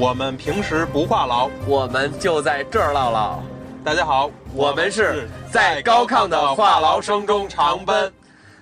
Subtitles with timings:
[0.00, 3.42] 我们平时不话痨，我们就在这儿唠唠。
[3.84, 8.12] 大家好，我们是在高亢的话痨声中长奔。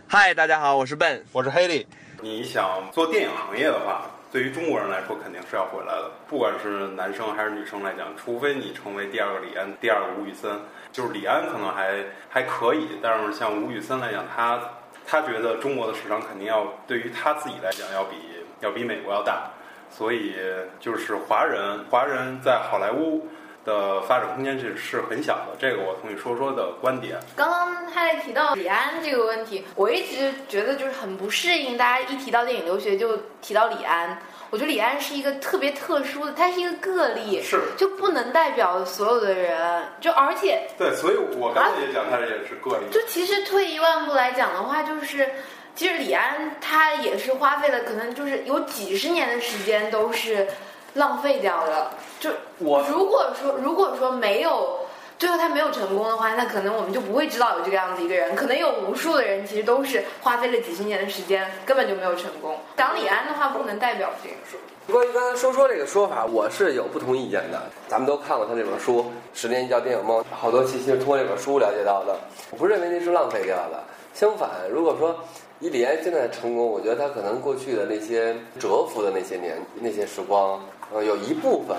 [0.09, 1.87] 嗨，大家好，我是 Ben，我是黑利。
[2.23, 10.51] 你想做电影行业的话，对于中国人来说肯定是要回来的，不管是男生还是女生来讲，除非你成为第二个李安，第二个吴宇森。
[10.91, 14.59] 就是李安可能还还可以，但是像吴宇森来讲，他
[15.07, 18.17] 他觉得中国的市场肯定要对于他自己来讲要比
[18.61, 19.51] 要比美国要大。
[19.91, 20.35] 所以，
[20.79, 23.27] 就是华人，华人在好莱坞
[23.65, 25.57] 的发展空间是是很小的。
[25.59, 27.19] 这个我同意说说的观点。
[27.35, 34.19] 刚刚他在提到李安这个问题，我一直觉得就是很不适应，大家一提到电影留学就提到李安。
[34.51, 39.83] 我觉得李安是一个特别特殊的，他是一个个例，是就不能代表所有的人。
[40.01, 42.85] 就而且对，所以我刚才也讲，他也是个例。
[42.93, 45.29] 就其实退一万步来讲的话，就是。
[45.77, 50.49] 其实李安他也是花费了，可能就是有几十年的时间都是
[50.95, 51.93] 浪费掉了。
[52.19, 54.81] 就我如果说如果说没有
[55.19, 58.35] 最后他没有成功的话，那可能我们就不会知道有这个样子一个人。
[58.35, 62.59] 可能有无数的人其实都是花费了几十年的时间，根本就没有成功。
[62.79, 64.59] 讲李安的话，不能代表这个说。
[64.91, 67.61] 关于刚才说说这个说法，我是有不同意见的。
[67.87, 69.01] 咱们都看过他这本书
[69.35, 72.17] 《十年一觉电影梦》，好多信息是通过这本书了解到的。
[72.51, 73.83] 我不认为那是浪费掉的。
[74.15, 75.19] 相反，如果说
[75.61, 80.63] 以李安现在的成功，我觉得他可能过去的那些蛰伏的那些年、那些时光，
[80.93, 81.75] 呃，有一部分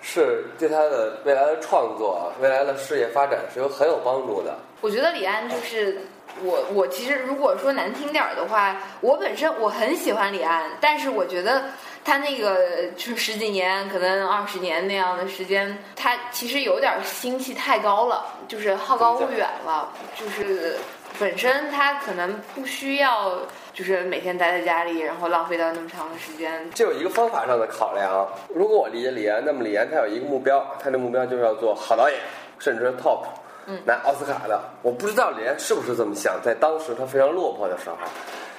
[0.00, 4.56] 是对他的未来的创作、未来的事业发展是有很有帮助的。
[4.80, 5.98] 我觉得李安就是
[6.42, 11.64] 我，我其实如果说难听点儿的话，我本身我很喜欢李安，但是我觉得
[12.02, 20.76] 他那个就十几年，可能二十年那样的时间，他其实有点心气太高了，就是好高骛远了，就是。
[21.20, 23.38] 本身他可能不需要，
[23.74, 26.66] 就是每天待在家里，然后浪费掉那么长的时间。
[26.74, 28.26] 这有一个方法上的考量。
[28.48, 32.18] 如果我理解李安，那么李安他有一个目标，他的目标就是要做好导演，
[32.58, 33.26] 甚至是 top，
[33.84, 34.58] 拿奥斯卡的。
[34.80, 37.96] 我不知道李安是不是这么想，在当时他非常落魄的时候，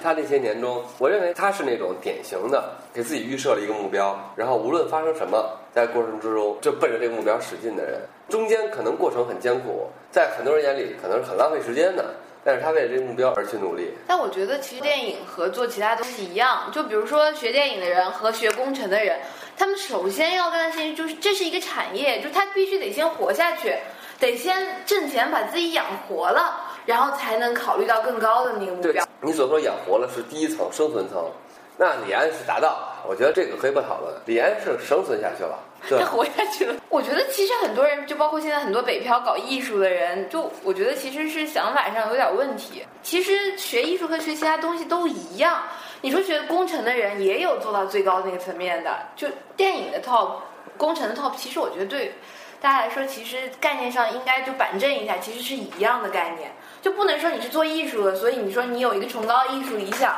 [0.00, 8.00] 他那些年中，我认为他是那种典型的给自己预设了一个目标，然后无论发生什么，在过程之中就奔着这个目标使劲的人。
[8.28, 12.04] 中间可能过程很艰苦，在很多人眼里可能是很浪费时间的。
[12.44, 13.90] 但是他为了这个目标而去努力。
[14.06, 19.18] 但我觉得其实电影和做其他东西一样，就比如说学电影的人和学工程的人，
[19.56, 23.76] 他们首先要干的事情就是这是一个产业，就他必须得先活下去，
[24.18, 29.06] 得先挣钱把自己养活了，然后才能考虑到更高的那个目标。
[29.20, 31.30] 你所说养活了是第一层生存层，
[31.76, 32.78] 那李安是达到，
[33.08, 34.14] 我觉得这个可以不讨论。
[34.26, 35.58] 李安是生存下去了。
[35.98, 36.76] 他 活下去了。
[36.88, 42.84] 我觉得其实很多人，就包括现在很多北漂搞艺术的人，就我觉得其实是想法上有点问题。
[43.02, 45.62] 其实学艺术和学其他东西都一样。
[46.00, 50.34] 你说学工程的人也有做到最高那个层面的，就电影的 top，
[50.76, 51.34] 工程的 top。
[51.36, 52.14] 其实我觉得对
[52.60, 56.52] 大家来说，其实概念上应该就板正一下，其实是一样的概念。
[56.80, 60.14] 就不能说你是做艺术的，所以你说你有一个崇高艺术理想。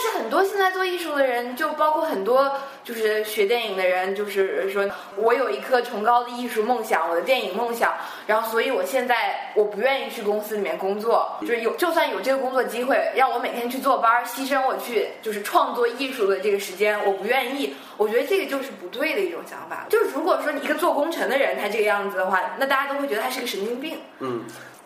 [0.00, 2.54] 但是很多现在做艺术的人，就包括很多
[2.84, 7.92] 就是学电影的人，就是说我有一颗崇高的艺术梦想，我的电影梦想，
[8.24, 17.74] 然后所以我现在我不愿意去公司里面工作，就是有就算有这个工作机会，让我每天去坐班，牺牲我去就是创作艺术的这个时间，我不愿意。
[17.96, 19.84] 我觉得这个就是不对的一种想法。
[19.88, 23.98] 就是如果说你一个做工程的人他这个样子的话，那大家都会觉得他是个神经病。
[24.20, 24.44] 嗯，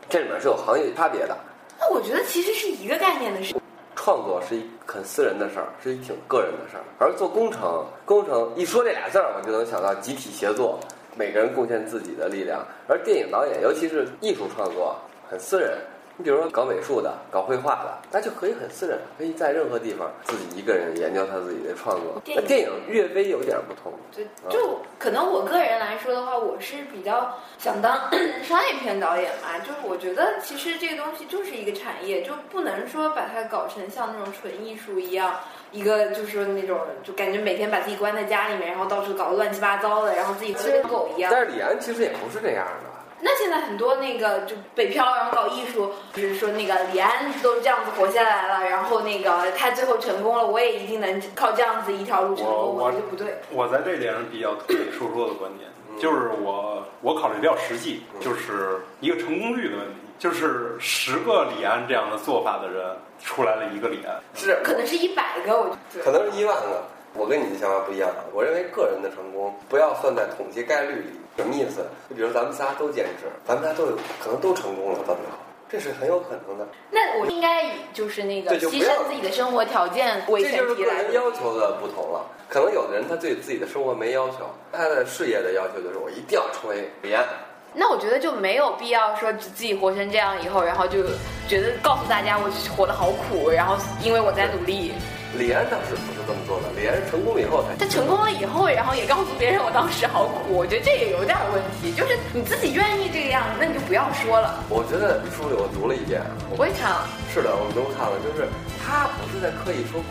[0.08, 1.36] 这里面是有行业差别的。
[1.78, 3.54] 那我觉得其实是一个概念的事。
[4.02, 6.82] 创作是一很私人的事儿，是一挺个人的事儿。
[6.98, 10.80] 而做工程，工程一说这俩字儿，我就能想到集体协作，
[11.16, 12.66] 每个人贡献自己的力量。
[12.88, 14.96] 而电影导演，尤其是艺术创作，
[15.30, 15.78] 很私人。
[16.18, 22.20] 你比如说搞美术的、搞绘画的，那就可以很私人，可以在任何地方自己一个人研究他自己的创作。
[22.46, 28.10] 电影略微有点不同，就就可能我个人来说的话，我是比较想当
[28.44, 29.58] 商业片导演嘛。
[29.60, 41.32] 就是我觉得其实这个东西就是一个产业，就不能说把它搞成像那种纯艺术一样，一个就是那种就感觉每天把自己关在家里面，然后到处搞得乱七八糟的，然后自己跟狗一样。
[41.32, 43.01] 但是李安其实也不是这样的。
[43.24, 53.38] 那现在很多那个就北漂，然后搞艺术，就是说那个李安都这样子活下来了，然后那个他最后成功了，我也一定能靠这样子一条路成功，我觉得不对。
[53.50, 55.70] 我在这点上比较同意说说的观点，
[56.00, 62.84] 就是我我考虑比较实际，就是一个成功率的问题，就是十个李安这样的做法的人
[63.22, 66.82] 出来了一个李安，是可能是一百个，我可能是一万个。
[67.14, 71.10] 我跟你的想法不一样啊，我认为个人的成功不要算在统计概率里。
[71.34, 71.86] 什么意思？
[72.10, 75.38] 就比如咱们仨都兼职，咱们仨都有可能都成功了，到最后
[75.70, 76.68] 这是很有可能的。
[76.90, 82.26] 那我应该以就是那个牺牲自己的生活条件为这就是个人要求的不同了。
[82.50, 87.26] 可能有的人他对自己的生活没要求，他的事业的要求就是我一定要成为李安。
[87.72, 91.02] 那我觉得就没有必要说自己活成这样以后，然后就
[91.48, 93.74] 觉得告诉大家我活得好苦，然后
[94.04, 94.92] 因为我在努力。
[95.38, 101.92] 李安当时不是这么做的，李安成功了以后才他成功了以后，然后也告诉别人我当时好苦，我觉得这也有点问题。
[101.92, 104.62] 就是你自己愿意这个样子，那你就不要说了。
[104.68, 106.20] 我觉得书里我读了一遍，
[106.56, 108.46] 我也看了，是的，我们都看了，就是
[108.84, 110.06] 他不是在刻意说苦，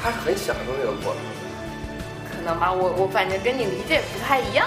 [0.00, 1.20] 他是很享受这个过程。
[2.32, 4.66] 可能吧，我我反正跟你理解不太一样。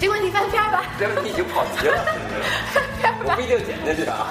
[0.00, 1.94] 这个问题翻篇吧，这问题已经跑题了，
[3.22, 4.26] 我不一定剪进去啊。